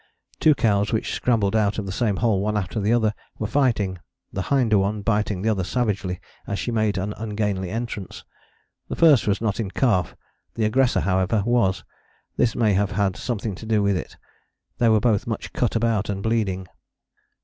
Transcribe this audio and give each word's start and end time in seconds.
Two 0.39 0.55
cows, 0.55 0.91
which 0.91 1.13
scrambled 1.13 1.55
out 1.55 1.77
of 1.77 1.85
the 1.85 1.91
same 1.91 2.15
hole 2.15 2.41
one 2.41 2.57
after 2.57 2.79
the 2.79 2.91
other, 2.91 3.13
were 3.37 3.45
fighting, 3.45 3.99
the 4.33 4.41
hinder 4.41 4.79
one 4.79 5.03
biting 5.03 5.43
the 5.43 5.49
other 5.49 5.63
savagely 5.63 6.19
as 6.47 6.57
she 6.57 6.71
made 6.71 6.97
an 6.97 7.13
ungainly 7.19 7.69
entrance. 7.69 8.25
The 8.89 8.95
first 8.95 9.27
was 9.27 9.41
not 9.41 9.59
in 9.59 9.69
calf, 9.69 10.15
the 10.55 10.65
aggressor, 10.65 11.01
however, 11.01 11.43
was: 11.45 11.83
this 12.35 12.55
may 12.55 12.73
have 12.73 12.93
had 12.93 13.15
something 13.15 13.53
to 13.53 13.65
do 13.67 13.83
with 13.83 13.95
it. 13.95 14.17
They 14.79 14.89
were 14.89 14.99
both 14.99 15.27
much 15.27 15.53
cut 15.53 15.75
about 15.75 16.09
and 16.09 16.23
bleeding. 16.23 16.67